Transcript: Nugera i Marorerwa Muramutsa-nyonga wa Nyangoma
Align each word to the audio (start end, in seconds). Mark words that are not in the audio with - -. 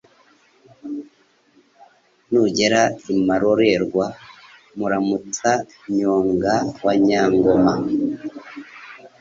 Nugera 2.31 2.81
i 3.11 3.13
Marorerwa 3.27 4.05
Muramutsa-nyonga 4.77 6.53
wa 6.83 6.93
Nyangoma 7.05 7.73